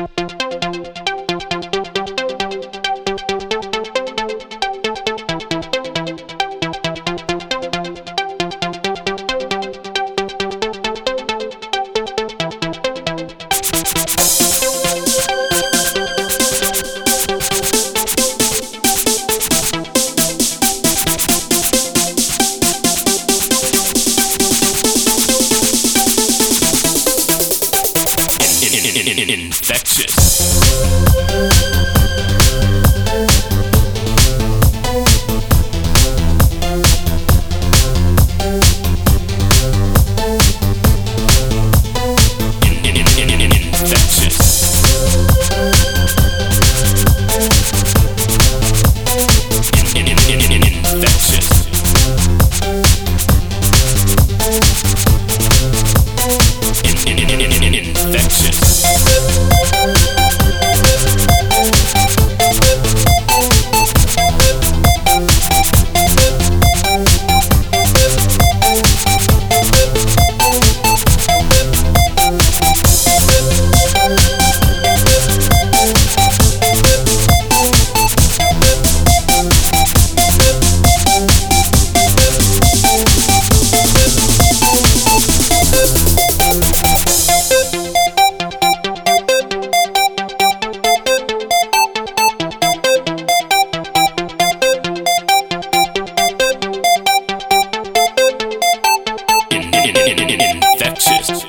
you 0.00 0.39
infectious. 29.28 30.16
infectious. 100.18 101.44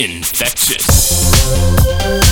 infectious. 0.00 2.29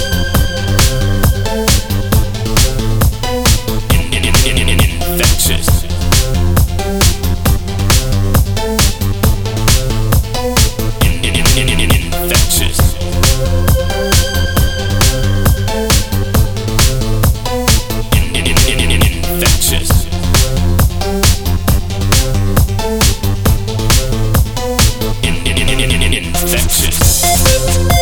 Vengeance. 26.47 27.98